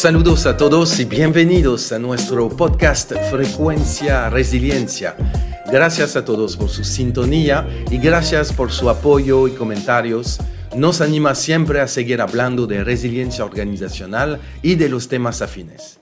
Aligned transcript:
Saludos 0.00 0.46
a 0.46 0.56
todos 0.56 0.98
y 0.98 1.04
bienvenidos 1.04 1.92
a 1.92 1.98
nuestro 1.98 2.48
podcast 2.48 3.12
Frecuencia 3.30 4.30
Resiliencia. 4.30 5.14
Gracias 5.70 6.16
a 6.16 6.24
todos 6.24 6.56
por 6.56 6.70
su 6.70 6.84
sintonía 6.84 7.68
y 7.90 7.98
gracias 7.98 8.50
por 8.50 8.72
su 8.72 8.88
apoyo 8.88 9.46
y 9.46 9.50
comentarios. 9.50 10.38
Nos 10.74 11.02
anima 11.02 11.34
siempre 11.34 11.82
a 11.82 11.86
seguir 11.86 12.22
hablando 12.22 12.66
de 12.66 12.82
resiliencia 12.82 13.44
organizacional 13.44 14.40
y 14.62 14.76
de 14.76 14.88
los 14.88 15.06
temas 15.06 15.42
afines. 15.42 16.00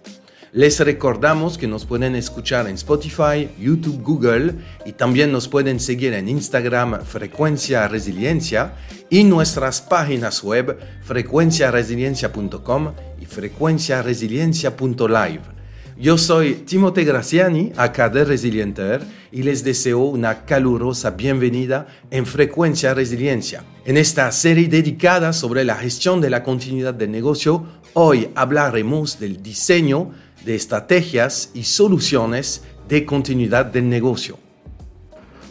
Les 0.52 0.80
recordamos 0.80 1.58
que 1.58 1.66
nos 1.66 1.84
pueden 1.84 2.16
escuchar 2.16 2.66
en 2.68 2.76
Spotify, 2.76 3.50
YouTube, 3.58 4.02
Google 4.02 4.54
y 4.86 4.92
también 4.92 5.30
nos 5.30 5.46
pueden 5.46 5.78
seguir 5.78 6.14
en 6.14 6.26
Instagram 6.28 7.04
Frecuencia 7.04 7.86
Resiliencia 7.86 8.72
y 9.10 9.24
nuestras 9.24 9.82
páginas 9.82 10.42
web 10.42 10.78
frecuenciaresiliencia.com 11.02 12.94
y 13.20 13.26
frecuenciaresiliencia.live. 13.26 15.57
Yo 16.00 16.16
soy 16.16 16.54
Timote 16.54 17.02
Graciani, 17.02 17.72
acá 17.76 18.08
de 18.08 18.24
Resilienter, 18.24 19.02
y 19.32 19.42
les 19.42 19.64
deseo 19.64 19.98
una 19.98 20.44
calurosa 20.44 21.10
bienvenida 21.10 21.88
en 22.12 22.24
Frecuencia 22.24 22.94
Resiliencia. 22.94 23.64
En 23.84 23.96
esta 23.96 24.30
serie 24.30 24.68
dedicada 24.68 25.32
sobre 25.32 25.64
la 25.64 25.74
gestión 25.74 26.20
de 26.20 26.30
la 26.30 26.44
continuidad 26.44 26.94
del 26.94 27.10
negocio, 27.10 27.66
hoy 27.94 28.28
hablaremos 28.36 29.18
del 29.18 29.42
diseño 29.42 30.12
de 30.44 30.54
estrategias 30.54 31.50
y 31.52 31.64
soluciones 31.64 32.62
de 32.88 33.04
continuidad 33.04 33.66
del 33.66 33.88
negocio. 33.88 34.38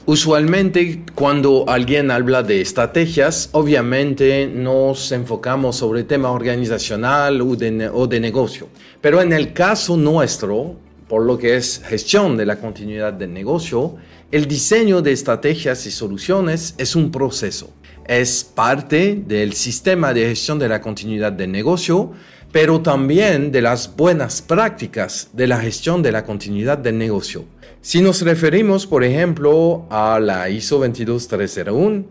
Usualmente 0.09 1.03
cuando 1.15 1.65
alguien 1.67 2.11
habla 2.11 2.41
de 2.41 2.61
estrategias, 2.61 3.49
obviamente 3.51 4.47
nos 4.47 5.11
enfocamos 5.11 5.75
sobre 5.75 6.05
tema 6.05 6.31
organizacional 6.31 7.41
o 7.41 7.57
de, 7.57 7.89
o 7.93 8.07
de 8.07 8.21
negocio. 8.21 8.69
Pero 9.01 9.21
en 9.21 9.33
el 9.33 9.51
caso 9.51 9.97
nuestro, 9.97 10.77
por 11.09 11.23
lo 11.25 11.37
que 11.37 11.57
es 11.57 11.81
gestión 11.83 12.37
de 12.37 12.45
la 12.45 12.55
continuidad 12.55 13.11
del 13.11 13.33
negocio, 13.33 13.97
el 14.31 14.47
diseño 14.47 15.01
de 15.01 15.11
estrategias 15.11 15.85
y 15.85 15.91
soluciones 15.91 16.73
es 16.77 16.95
un 16.95 17.11
proceso. 17.11 17.73
Es 18.07 18.43
parte 18.43 19.21
del 19.27 19.53
sistema 19.53 20.13
de 20.13 20.29
gestión 20.29 20.59
de 20.59 20.69
la 20.69 20.81
continuidad 20.81 21.31
del 21.31 21.51
negocio 21.51 22.13
pero 22.51 22.81
también 22.81 23.51
de 23.51 23.61
las 23.61 23.95
buenas 23.95 24.41
prácticas 24.41 25.29
de 25.33 25.47
la 25.47 25.59
gestión 25.59 26.01
de 26.01 26.11
la 26.11 26.23
continuidad 26.23 26.77
del 26.77 26.97
negocio. 26.97 27.45
Si 27.81 28.01
nos 28.01 28.21
referimos, 28.21 28.87
por 28.87 29.03
ejemplo, 29.03 29.85
a 29.89 30.19
la 30.19 30.49
ISO 30.49 30.79
22301, 30.79 32.05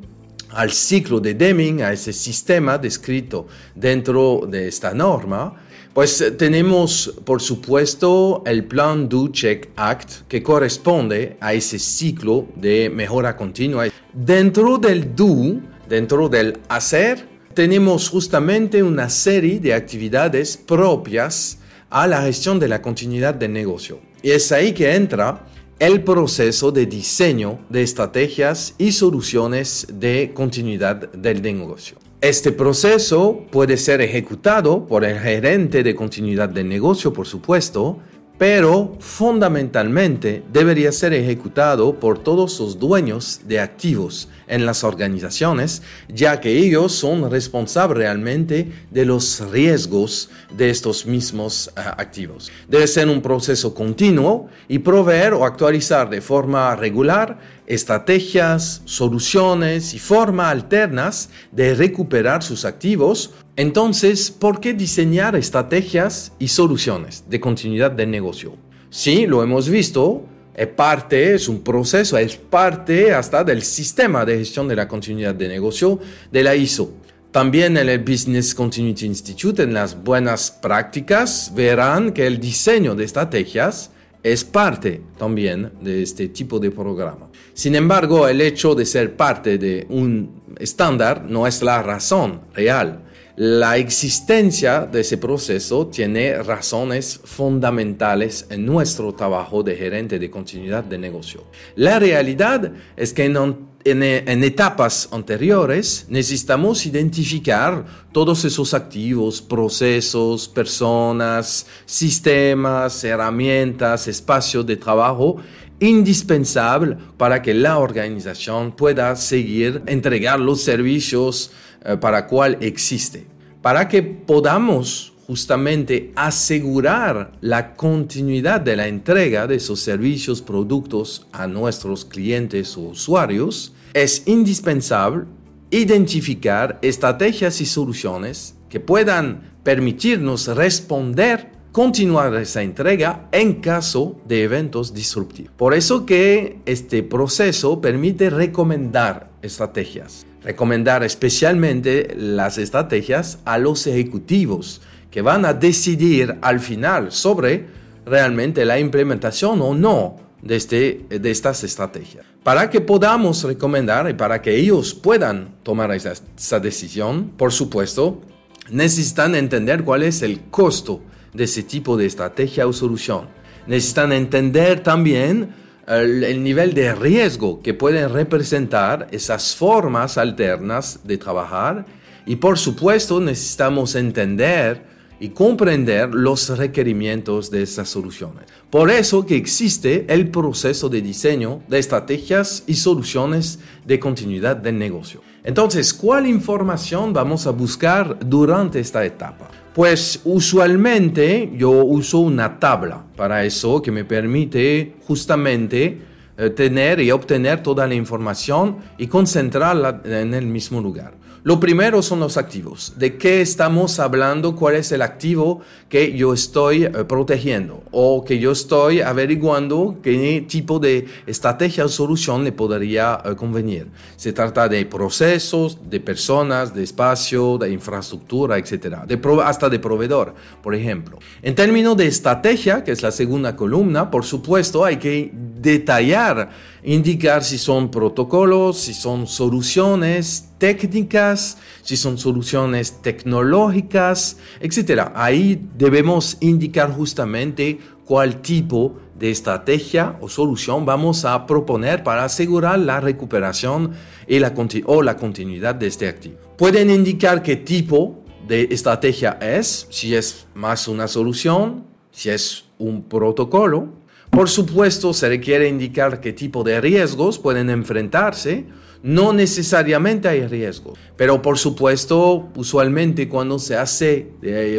al 0.50 0.70
ciclo 0.70 1.20
de 1.20 1.34
Deming, 1.34 1.82
a 1.82 1.92
ese 1.92 2.12
sistema 2.12 2.78
descrito 2.78 3.46
dentro 3.74 4.42
de 4.48 4.68
esta 4.68 4.94
norma, 4.94 5.62
pues 5.92 6.32
tenemos, 6.36 7.14
por 7.24 7.40
supuesto, 7.40 8.42
el 8.46 8.64
plan 8.64 9.08
Do 9.08 9.28
Check 9.28 9.70
Act 9.76 10.28
que 10.28 10.42
corresponde 10.42 11.38
a 11.40 11.54
ese 11.54 11.78
ciclo 11.78 12.46
de 12.54 12.90
mejora 12.90 13.34
continua. 13.34 13.86
Dentro 14.12 14.76
del 14.76 15.14
Do, 15.16 15.58
dentro 15.88 16.28
del 16.28 16.58
hacer, 16.68 17.28
tenemos 17.54 18.10
justamente 18.10 18.82
una 18.82 19.08
serie 19.08 19.60
de 19.60 19.74
actividades 19.74 20.56
propias 20.56 21.58
a 21.90 22.06
la 22.06 22.22
gestión 22.22 22.58
de 22.58 22.68
la 22.68 22.82
continuidad 22.82 23.34
del 23.34 23.52
negocio. 23.52 24.00
Y 24.22 24.30
es 24.30 24.52
ahí 24.52 24.72
que 24.72 24.94
entra 24.94 25.46
el 25.78 26.02
proceso 26.02 26.72
de 26.72 26.86
diseño 26.86 27.58
de 27.68 27.82
estrategias 27.82 28.74
y 28.78 28.92
soluciones 28.92 29.86
de 29.92 30.32
continuidad 30.34 31.12
del 31.12 31.42
negocio. 31.42 31.98
Este 32.20 32.50
proceso 32.50 33.44
puede 33.50 33.76
ser 33.76 34.00
ejecutado 34.00 34.86
por 34.86 35.04
el 35.04 35.18
gerente 35.18 35.82
de 35.82 35.94
continuidad 35.94 36.48
del 36.48 36.68
negocio, 36.68 37.12
por 37.12 37.26
supuesto, 37.26 37.98
pero 38.38 38.96
fundamentalmente 39.00 40.42
debería 40.52 40.92
ser 40.92 41.14
ejecutado 41.14 41.94
por 41.94 42.18
todos 42.18 42.60
los 42.60 42.78
dueños 42.78 43.40
de 43.44 43.60
activos 43.60 44.28
en 44.46 44.66
las 44.66 44.84
organizaciones, 44.84 45.82
ya 46.08 46.40
que 46.40 46.58
ellos 46.58 46.92
son 46.92 47.30
responsables 47.30 47.98
realmente 47.98 48.70
de 48.90 49.04
los 49.04 49.40
riesgos 49.50 50.30
de 50.56 50.70
estos 50.70 51.06
mismos 51.06 51.68
eh, 51.68 51.80
activos. 51.96 52.50
Debe 52.68 52.86
ser 52.86 53.08
un 53.08 53.22
proceso 53.22 53.74
continuo 53.74 54.48
y 54.68 54.78
proveer 54.78 55.32
o 55.34 55.44
actualizar 55.44 56.10
de 56.10 56.20
forma 56.20 56.76
regular 56.76 57.55
estrategias, 57.66 58.82
soluciones 58.84 59.94
y 59.94 59.98
formas 59.98 60.52
alternas 60.52 61.30
de 61.52 61.74
recuperar 61.74 62.42
sus 62.42 62.64
activos 62.64 63.32
entonces, 63.56 64.30
¿por 64.30 64.60
qué 64.60 64.74
diseñar 64.74 65.34
estrategias 65.34 66.32
y 66.38 66.48
soluciones 66.48 67.24
de 67.26 67.40
continuidad 67.40 67.90
del 67.90 68.10
negocio? 68.10 68.54
Sí, 68.90 69.26
lo 69.26 69.42
hemos 69.42 69.70
visto, 69.70 70.26
es 70.54 70.66
parte, 70.66 71.34
es 71.34 71.48
un 71.48 71.62
proceso, 71.62 72.18
es 72.18 72.36
parte 72.36 73.14
hasta 73.14 73.42
del 73.44 73.62
sistema 73.62 74.26
de 74.26 74.36
gestión 74.38 74.68
de 74.68 74.76
la 74.76 74.86
continuidad 74.86 75.34
de 75.34 75.48
negocio 75.48 75.98
de 76.30 76.42
la 76.42 76.54
ISO. 76.54 76.92
También 77.30 77.78
en 77.78 77.88
el 77.88 78.00
Business 78.00 78.54
Continuity 78.54 79.06
Institute, 79.06 79.62
en 79.62 79.72
las 79.72 80.02
buenas 80.02 80.50
prácticas, 80.50 81.50
verán 81.54 82.12
que 82.12 82.26
el 82.26 82.38
diseño 82.38 82.94
de 82.94 83.04
estrategias 83.04 83.90
es 84.32 84.44
parte 84.44 85.00
también 85.16 85.70
de 85.80 86.02
este 86.02 86.28
tipo 86.28 86.58
de 86.58 86.72
programa. 86.72 87.28
Sin 87.54 87.76
embargo, 87.76 88.26
el 88.26 88.40
hecho 88.40 88.74
de 88.74 88.84
ser 88.84 89.14
parte 89.14 89.56
de 89.56 89.86
un 89.88 90.42
estándar 90.58 91.24
no 91.28 91.46
es 91.46 91.62
la 91.62 91.80
razón 91.80 92.40
real 92.52 93.05
la 93.36 93.76
existencia 93.76 94.86
de 94.86 95.02
ese 95.02 95.18
proceso 95.18 95.88
tiene 95.88 96.42
razones 96.42 97.20
fundamentales 97.22 98.46
en 98.48 98.64
nuestro 98.64 99.14
trabajo 99.14 99.62
de 99.62 99.76
gerente 99.76 100.18
de 100.18 100.30
continuidad 100.30 100.82
de 100.84 100.96
negocio. 100.96 101.44
La 101.74 101.98
realidad 101.98 102.72
es 102.96 103.12
que 103.12 103.26
en, 103.26 104.42
etapas 104.42 105.10
anteriores 105.12 106.06
necesitamos 106.08 106.86
identificar 106.86 107.84
todos 108.10 108.42
esos 108.46 108.72
activos, 108.72 109.42
procesos, 109.42 110.48
personas, 110.48 111.66
sistemas, 111.84 113.04
herramientas, 113.04 114.08
espacios 114.08 114.64
de 114.64 114.78
trabajo 114.78 115.36
indispensable 115.80 116.96
para 117.16 117.42
que 117.42 117.54
la 117.54 117.78
organización 117.78 118.72
pueda 118.72 119.14
seguir 119.16 119.82
entregar 119.86 120.40
los 120.40 120.62
servicios 120.62 121.52
eh, 121.84 121.96
para 121.96 122.26
cual 122.26 122.58
existe, 122.60 123.26
para 123.62 123.88
que 123.88 124.02
podamos 124.02 125.12
justamente 125.26 126.12
asegurar 126.14 127.32
la 127.40 127.74
continuidad 127.74 128.60
de 128.60 128.76
la 128.76 128.86
entrega 128.86 129.46
de 129.46 129.56
esos 129.56 129.80
servicios, 129.80 130.40
productos 130.40 131.26
a 131.32 131.48
nuestros 131.48 132.04
clientes 132.04 132.76
o 132.76 132.82
usuarios, 132.82 133.72
es 133.92 134.22
indispensable 134.26 135.24
identificar 135.70 136.78
estrategias 136.80 137.60
y 137.60 137.66
soluciones 137.66 138.54
que 138.68 138.78
puedan 138.78 139.52
permitirnos 139.64 140.46
responder 140.46 141.55
continuar 141.76 142.34
esa 142.36 142.62
entrega 142.62 143.28
en 143.32 143.60
caso 143.60 144.16
de 144.26 144.44
eventos 144.44 144.94
disruptivos. 144.94 145.52
Por 145.58 145.74
eso 145.74 146.06
que 146.06 146.56
este 146.64 147.02
proceso 147.02 147.82
permite 147.82 148.30
recomendar 148.30 149.28
estrategias 149.42 150.24
recomendar 150.42 151.04
especialmente 151.04 152.14
las 152.16 152.56
estrategias 152.56 153.40
a 153.44 153.58
los 153.58 153.86
ejecutivos 153.86 154.80
que 155.10 155.20
van 155.20 155.44
a 155.44 155.52
decidir 155.52 156.38
al 156.40 156.60
final 156.60 157.12
sobre 157.12 157.66
realmente 158.06 158.64
la 158.64 158.78
implementación 158.78 159.60
o 159.60 159.74
no 159.74 160.16
de, 160.40 160.56
este, 160.56 161.04
de 161.10 161.30
estas 161.30 161.62
estrategias. 161.62 162.24
Para 162.42 162.70
que 162.70 162.80
podamos 162.80 163.42
recomendar 163.44 164.08
y 164.08 164.14
para 164.14 164.40
que 164.40 164.56
ellos 164.56 164.94
puedan 164.94 165.56
tomar 165.62 165.90
esa, 165.92 166.14
esa 166.38 166.58
decisión, 166.58 167.32
por 167.36 167.52
supuesto, 167.52 168.22
necesitan 168.70 169.34
entender 169.34 169.84
cuál 169.84 170.04
es 170.04 170.22
el 170.22 170.40
costo 170.44 171.02
de 171.36 171.44
ese 171.44 171.62
tipo 171.62 171.96
de 171.96 172.06
estrategia 172.06 172.66
o 172.66 172.72
solución. 172.72 173.28
Necesitan 173.66 174.12
entender 174.12 174.82
también 174.82 175.50
el, 175.86 176.42
nivel 176.42 176.74
de 176.74 176.94
riesgo 176.94 177.60
que 177.62 177.74
pueden 177.74 178.12
representar 178.12 179.08
esas 179.10 179.54
formas 179.54 180.18
alternas 180.18 181.00
de 181.04 181.18
trabajar 181.18 181.86
y 182.26 182.36
por 182.36 182.58
supuesto 182.58 183.20
necesitamos 183.20 183.94
entender 183.94 184.96
y 185.18 185.30
comprender 185.30 186.14
los 186.14 186.56
requerimientos 186.58 187.50
de 187.50 187.62
esas 187.62 187.88
soluciones. 187.88 188.44
Por 188.68 188.90
eso 188.90 189.24
que 189.24 189.36
existe 189.36 190.04
el 190.08 190.30
proceso 190.30 190.88
de 190.88 191.00
diseño 191.00 191.62
de 191.68 191.78
estrategias 191.78 192.64
y 192.66 192.74
soluciones 192.74 193.60
de 193.86 193.98
continuidad 193.98 194.56
del 194.56 194.78
negocio. 194.78 195.22
Entonces, 195.42 195.94
¿cuál 195.94 196.26
información 196.26 197.12
vamos 197.12 197.46
a 197.46 197.50
buscar 197.50 198.18
durante 198.18 198.80
esta 198.80 199.04
etapa? 199.06 199.48
Pues 199.76 200.22
usualmente 200.24 201.52
yo 201.54 201.68
uso 201.84 202.20
una 202.20 202.58
tabla 202.58 203.04
para 203.14 203.44
eso 203.44 203.82
que 203.82 203.92
me 203.92 204.06
permite 204.06 204.94
justamente 205.06 205.98
eh, 206.38 206.48
tener 206.48 206.98
y 207.00 207.10
obtener 207.10 207.62
toda 207.62 207.86
la 207.86 207.94
información 207.94 208.78
y 208.96 209.06
concentrarla 209.06 210.00
en 210.02 210.32
el 210.32 210.46
mismo 210.46 210.80
lugar. 210.80 211.12
Lo 211.46 211.60
primero 211.60 212.02
son 212.02 212.18
los 212.18 212.38
activos. 212.38 212.94
¿De 212.96 213.18
qué 213.18 213.40
estamos 213.40 214.00
hablando? 214.00 214.56
¿Cuál 214.56 214.74
es 214.74 214.90
el 214.90 215.00
activo 215.00 215.60
que 215.88 216.16
yo 216.16 216.32
estoy 216.32 216.86
eh, 216.86 216.90
protegiendo? 217.06 217.84
O 217.92 218.24
que 218.24 218.40
yo 218.40 218.50
estoy 218.50 219.00
averiguando 219.00 220.00
qué 220.02 220.44
tipo 220.48 220.80
de 220.80 221.06
estrategia 221.24 221.84
o 221.84 221.88
solución 221.88 222.42
le 222.42 222.50
podría 222.50 223.22
eh, 223.24 223.36
convenir. 223.36 223.86
Se 224.16 224.32
trata 224.32 224.68
de 224.68 224.86
procesos, 224.86 225.78
de 225.88 226.00
personas, 226.00 226.74
de 226.74 226.82
espacio, 226.82 227.58
de 227.58 227.70
infraestructura, 227.70 228.58
etc. 228.58 229.04
De 229.06 229.20
hasta 229.44 229.68
de 229.68 229.78
proveedor, 229.78 230.34
por 230.60 230.74
ejemplo. 230.74 231.20
En 231.42 231.54
términos 231.54 231.96
de 231.96 232.08
estrategia, 232.08 232.82
que 232.82 232.90
es 232.90 233.02
la 233.02 233.12
segunda 233.12 233.54
columna, 233.54 234.10
por 234.10 234.24
supuesto 234.24 234.84
hay 234.84 234.96
que 234.96 235.30
detallar, 235.32 236.50
indicar 236.86 237.42
si 237.42 237.58
son 237.58 237.90
protocolos, 237.90 238.78
si 238.78 238.94
son 238.94 239.26
soluciones 239.26 240.50
técnicas, 240.56 241.58
si 241.82 241.96
son 241.96 242.16
soluciones 242.16 243.02
tecnológicas, 243.02 244.38
etc. 244.60 245.10
Ahí 245.14 245.60
debemos 245.76 246.38
indicar 246.40 246.92
justamente 246.92 247.80
cuál 248.04 248.40
tipo 248.40 248.94
de 249.18 249.32
estrategia 249.32 250.16
o 250.20 250.28
solución 250.28 250.86
vamos 250.86 251.24
a 251.24 251.44
proponer 251.44 252.04
para 252.04 252.24
asegurar 252.24 252.78
la 252.78 253.00
recuperación 253.00 253.92
y 254.28 254.38
la 254.38 254.54
o 254.84 255.02
la 255.02 255.16
continuidad 255.16 255.74
de 255.74 255.88
este 255.88 256.08
activo. 256.08 256.36
Pueden 256.56 256.90
indicar 256.90 257.42
qué 257.42 257.56
tipo 257.56 258.22
de 258.46 258.68
estrategia 258.70 259.38
es, 259.40 259.88
si 259.90 260.14
es 260.14 260.46
más 260.54 260.86
una 260.86 261.08
solución, 261.08 261.84
si 262.12 262.30
es 262.30 262.66
un 262.78 263.02
protocolo, 263.02 264.05
por 264.36 264.50
supuesto, 264.50 265.14
se 265.14 265.30
requiere 265.30 265.66
indicar 265.66 266.20
qué 266.20 266.34
tipo 266.34 266.62
de 266.62 266.78
riesgos 266.78 267.38
pueden 267.38 267.70
enfrentarse. 267.70 268.66
No 269.02 269.32
necesariamente 269.32 270.28
hay 270.28 270.46
riesgos, 270.46 270.98
pero 271.16 271.40
por 271.40 271.56
supuesto, 271.56 272.50
usualmente 272.54 273.30
cuando 273.30 273.58
se 273.58 273.76
hace, 273.76 274.32
eh, 274.42 274.78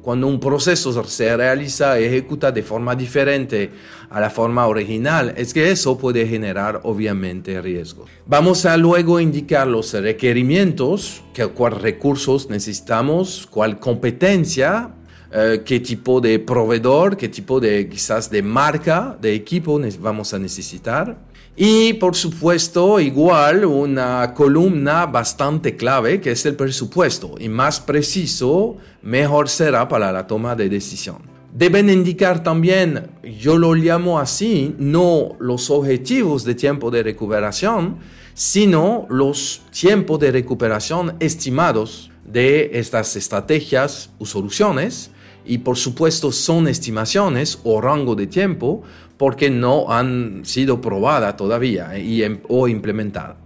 cuando 0.00 0.26
un 0.26 0.40
proceso 0.40 1.04
se 1.04 1.36
realiza, 1.36 1.98
ejecuta 1.98 2.50
de 2.50 2.62
forma 2.62 2.94
diferente 2.94 3.72
a 4.08 4.20
la 4.20 4.30
forma 4.30 4.66
original, 4.66 5.34
es 5.36 5.52
que 5.52 5.70
eso 5.70 5.98
puede 5.98 6.26
generar 6.26 6.80
obviamente 6.84 7.60
riesgos. 7.60 8.08
Vamos 8.24 8.64
a 8.64 8.74
luego 8.78 9.20
indicar 9.20 9.66
los 9.66 9.92
requerimientos, 9.92 11.22
que, 11.34 11.46
cuáles 11.48 11.82
recursos 11.82 12.48
necesitamos, 12.48 13.46
cuál 13.50 13.78
competencia 13.78 14.94
eh, 15.32 15.62
qué 15.64 15.78
tipo 15.78 16.20
de 16.20 16.40
proveedor, 16.40 17.16
qué 17.16 17.28
tipo 17.28 17.60
de 17.60 17.88
quizás 17.88 18.28
de 18.30 18.42
marca 18.42 19.16
de 19.20 19.32
equipo 19.32 19.80
vamos 20.00 20.34
a 20.34 20.38
necesitar. 20.40 21.16
Y 21.56 21.92
por 21.94 22.16
supuesto, 22.16 22.98
igual 22.98 23.64
una 23.64 24.34
columna 24.34 25.06
bastante 25.06 25.76
clave 25.76 26.20
que 26.20 26.32
es 26.32 26.46
el 26.46 26.56
presupuesto. 26.56 27.34
Y 27.38 27.48
más 27.48 27.78
preciso, 27.78 28.76
mejor 29.02 29.48
será 29.48 29.88
para 29.88 30.10
la 30.10 30.26
toma 30.26 30.56
de 30.56 30.68
decisión. 30.68 31.18
Deben 31.52 31.90
indicar 31.90 32.42
también, 32.42 33.10
yo 33.22 33.56
lo 33.58 33.74
llamo 33.74 34.18
así, 34.18 34.74
no 34.78 35.36
los 35.38 35.70
objetivos 35.70 36.44
de 36.44 36.54
tiempo 36.54 36.90
de 36.90 37.02
recuperación, 37.02 37.98
sino 38.34 39.06
los 39.10 39.62
tiempos 39.70 40.18
de 40.18 40.32
recuperación 40.32 41.16
estimados 41.20 42.10
de 42.24 42.70
estas 42.74 43.16
estrategias 43.16 44.10
o 44.18 44.26
soluciones 44.26 45.10
y 45.44 45.58
por 45.58 45.76
supuesto 45.76 46.32
son 46.32 46.68
estimaciones 46.68 47.58
o 47.64 47.80
rango 47.80 48.14
de 48.14 48.26
tiempo 48.26 48.82
porque 49.16 49.50
no 49.50 49.90
han 49.92 50.44
sido 50.44 50.80
probadas 50.80 51.36
todavía 51.36 51.98
y, 51.98 52.22
em, 52.22 52.40
o 52.48 52.68
implementadas. 52.68 53.36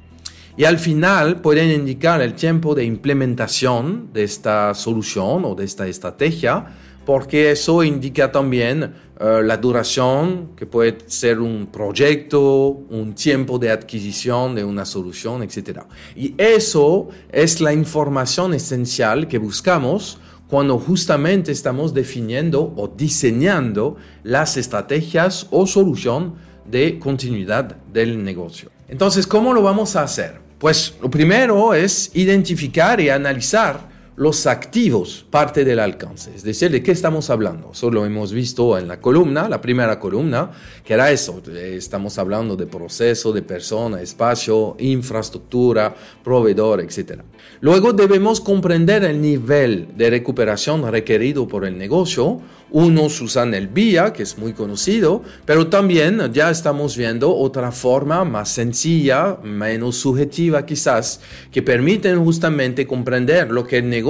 Y 0.57 0.65
al 0.65 0.79
final 0.79 1.41
pueden 1.41 1.73
indicar 1.73 2.23
el 2.23 2.35
tiempo 2.35 2.77
de 2.77 2.85
implementación 2.85 4.11
de 4.13 4.23
esta 4.23 4.73
solución 4.75 5.45
o 5.45 5.57
de 5.57 5.65
esta 5.65 5.89
estrategia, 5.89 6.65
porque 7.05 7.51
eso 7.51 7.83
indica 7.83 8.31
también 8.31 8.95
eh, 9.19 9.43
la 9.45 9.57
duración, 9.57 10.51
que 10.57 10.67
puede 10.67 10.99
ser 11.07 11.41
un 11.41 11.67
proyecto, 11.67 12.69
un 12.89 13.15
tiempo 13.15 13.59
de 13.59 13.71
adquisición 13.71 14.55
de 14.55 14.65
una 14.65 14.85
solución, 14.85 15.43
etc. 15.43 15.81
Y 16.15 16.35
eso 16.39 17.09
es 17.33 17.61
la 17.61 17.73
información 17.73 18.55
esencial 18.55 19.27
que 19.27 19.39
buscamos 19.39 20.19
cuando 20.55 20.79
justamente 20.79 21.51
estamos 21.51 21.93
definiendo 21.93 22.73
o 22.77 22.87
diseñando 22.87 23.97
las 24.23 24.57
estrategias 24.57 25.49
o 25.51 25.67
solución 25.67 26.37
de 26.65 27.01
continuidad 27.01 27.75
del 27.93 28.23
negocio. 28.23 28.71
Entonces, 28.87 29.27
¿cómo 29.27 29.53
lo 29.53 29.63
vamos 29.63 29.97
a 29.97 30.05
hacer? 30.05 30.39
Pues 30.61 30.95
lo 31.03 31.11
primero 31.11 31.75
es 31.75 32.09
identificar 32.15 33.01
y 33.01 33.09
analizar 33.09 33.81
los 34.17 34.47
activos 34.47 35.27
parte 35.29 35.65
del 35.65 35.81
alcance. 35.81 36.33
Es 36.35 36.43
decir, 36.43 36.71
¿de 36.71 36.83
qué 36.83 36.93
estamos 36.93 37.31
hablando? 37.31 37.71
Eso 37.73 37.91
lo 37.91 38.07
hemos 38.07 38.33
visto 38.33 38.79
en 38.79 38.87
la 38.87 39.01
columna, 39.01 39.49
la 39.49 39.61
primera 39.61 39.99
columna, 39.99 40.51
que 40.85 40.95
era 40.95 41.11
eso. 41.11 41.43
Estamos 41.53 42.19
hablando 42.19 42.57
de 42.57 42.67
proceso, 42.67 43.33
de 43.33 43.43
persona, 43.43 44.01
espacio, 44.01 44.77
infraestructura, 44.79 45.95
proveedor, 46.23 46.81
etc. 46.81 47.23
Luego 47.61 47.93
debemos 47.93 48.41
comprender 48.41 49.05
el 49.05 49.21
nivel 49.21 49.89
de 49.97 50.11
recuperación 50.11 50.91
requerido 50.91 51.49
por 51.49 51.65
el 51.65 51.77
negocio 51.77 52.41
unos 52.75 53.21
usan 53.21 53.55
el 53.55 53.69
vía, 53.69 54.13
que 54.13 54.25
es 54.25 54.37
muy 54.37 54.53
conocido, 54.53 55.23
pero 55.45 55.69
también 55.69 56.33
ya 56.33 56.51
estamos 56.51 56.97
viendo 56.97 57.33
otra 57.33 57.71
forma 57.71 58.25
más 58.25 58.49
sencilla, 58.49 59.39
menos 59.45 59.95
subjetiva 59.99 60.67
quizás, 60.67 61.21
que 61.53 61.63
permiten 61.63 62.25
justamente 62.25 62.85
comprender 62.85 63.53
lo 63.53 63.65
que 63.65 63.79
el 63.79 63.89
negocio 63.89 64.04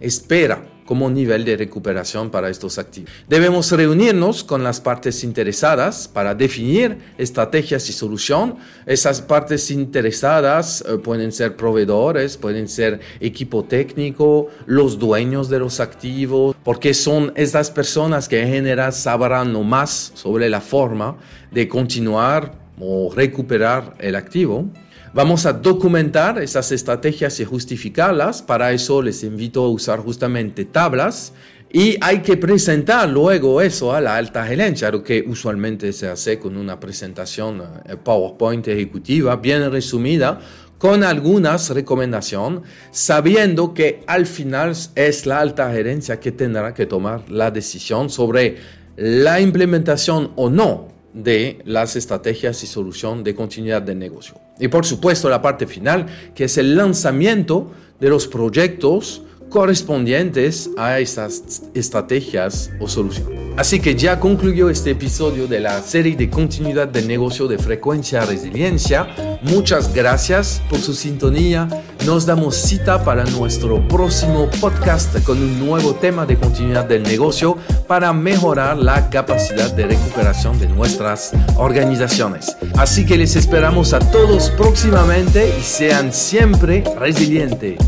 espera 0.00 0.64
como 0.84 1.08
nivel 1.08 1.44
de 1.44 1.56
recuperación 1.56 2.30
para 2.30 2.50
estos 2.50 2.78
activos. 2.78 3.10
Debemos 3.28 3.70
reunirnos 3.72 4.44
con 4.44 4.62
las 4.62 4.80
partes 4.80 5.24
interesadas 5.24 6.08
para 6.08 6.34
definir 6.34 6.98
estrategias 7.18 7.88
y 7.88 7.92
solución. 7.92 8.56
Esas 8.84 9.22
partes 9.22 9.70
interesadas 9.70 10.84
eh, 10.86 10.98
pueden 10.98 11.32
ser 11.32 11.56
proveedores, 11.56 12.36
pueden 12.36 12.68
ser 12.68 13.00
equipo 13.20 13.64
técnico, 13.64 14.48
los 14.66 14.98
dueños 14.98 15.48
de 15.48 15.60
los 15.60 15.80
activos, 15.80 16.56
porque 16.64 16.94
son 16.94 17.32
estas 17.36 17.70
personas 17.70 18.28
que 18.28 18.42
en 18.42 18.48
general 18.48 18.92
sabrán 18.92 19.52
no 19.52 19.62
más 19.62 20.12
sobre 20.14 20.50
la 20.50 20.60
forma 20.60 21.16
de 21.50 21.68
continuar 21.68 22.52
o 22.78 23.12
recuperar 23.14 23.94
el 23.98 24.16
activo. 24.16 24.66
Vamos 25.14 25.44
a 25.44 25.52
documentar 25.52 26.42
esas 26.42 26.72
estrategias 26.72 27.38
y 27.38 27.44
justificarlas. 27.44 28.40
Para 28.40 28.72
eso 28.72 29.02
les 29.02 29.22
invito 29.22 29.62
a 29.62 29.68
usar 29.68 29.98
justamente 29.98 30.64
tablas 30.64 31.34
y 31.70 31.98
hay 32.00 32.20
que 32.20 32.38
presentar 32.38 33.10
luego 33.10 33.60
eso 33.60 33.92
a 33.92 34.00
la 34.00 34.16
alta 34.16 34.46
gerencia, 34.46 34.90
lo 34.90 35.02
que 35.02 35.22
usualmente 35.26 35.92
se 35.92 36.08
hace 36.08 36.38
con 36.38 36.56
una 36.56 36.80
presentación 36.80 37.62
eh, 37.84 37.96
PowerPoint 38.02 38.66
ejecutiva 38.68 39.36
bien 39.36 39.70
resumida 39.70 40.40
con 40.78 41.04
algunas 41.04 41.68
recomendaciones, 41.68 42.62
sabiendo 42.90 43.74
que 43.74 44.02
al 44.06 44.24
final 44.24 44.74
es 44.94 45.26
la 45.26 45.40
alta 45.40 45.70
gerencia 45.70 46.18
que 46.20 46.32
tendrá 46.32 46.72
que 46.72 46.86
tomar 46.86 47.28
la 47.28 47.50
decisión 47.50 48.08
sobre 48.08 48.56
la 48.96 49.40
implementación 49.40 50.32
o 50.36 50.48
no 50.48 51.01
de 51.12 51.60
las 51.64 51.96
estrategias 51.96 52.62
y 52.62 52.66
solución 52.66 53.22
de 53.22 53.34
continuidad 53.34 53.82
del 53.82 53.98
negocio. 53.98 54.34
Y 54.58 54.68
por 54.68 54.86
supuesto 54.86 55.28
la 55.28 55.42
parte 55.42 55.66
final, 55.66 56.06
que 56.34 56.44
es 56.44 56.56
el 56.58 56.76
lanzamiento 56.76 57.70
de 58.00 58.08
los 58.08 58.26
proyectos 58.26 59.22
correspondientes 59.52 60.70
a 60.78 60.98
estas 60.98 61.62
estrategias 61.74 62.70
o 62.80 62.88
soluciones. 62.88 63.38
Así 63.56 63.80
que 63.80 63.94
ya 63.94 64.18
concluyó 64.18 64.70
este 64.70 64.92
episodio 64.92 65.46
de 65.46 65.60
la 65.60 65.82
serie 65.82 66.16
de 66.16 66.30
continuidad 66.30 66.88
del 66.88 67.06
negocio 67.06 67.46
de 67.46 67.58
frecuencia 67.58 68.24
resiliencia. 68.24 69.31
Muchas 69.42 69.92
gracias 69.92 70.62
por 70.70 70.78
su 70.78 70.94
sintonía. 70.94 71.68
Nos 72.06 72.26
damos 72.26 72.54
cita 72.54 73.04
para 73.04 73.24
nuestro 73.24 73.86
próximo 73.88 74.48
podcast 74.60 75.20
con 75.24 75.38
un 75.38 75.66
nuevo 75.66 75.94
tema 75.96 76.24
de 76.26 76.36
continuidad 76.36 76.84
del 76.84 77.02
negocio 77.02 77.56
para 77.88 78.12
mejorar 78.12 78.78
la 78.78 79.10
capacidad 79.10 79.72
de 79.72 79.86
recuperación 79.86 80.60
de 80.60 80.68
nuestras 80.68 81.32
organizaciones. 81.56 82.56
Así 82.76 83.04
que 83.04 83.18
les 83.18 83.34
esperamos 83.34 83.92
a 83.92 83.98
todos 83.98 84.50
próximamente 84.50 85.52
y 85.58 85.62
sean 85.62 86.12
siempre 86.12 86.84
resilientes. 86.98 87.78